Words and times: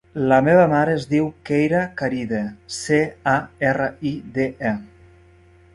La 0.29 0.37
meva 0.45 0.61
mare 0.71 0.95
es 0.99 1.03
diu 1.11 1.27
Keira 1.49 1.83
Caride: 2.01 2.41
ce, 2.79 3.01
a, 3.35 3.37
erra, 3.73 3.91
i, 4.13 4.19
de, 4.39 4.53
e. 4.73 4.77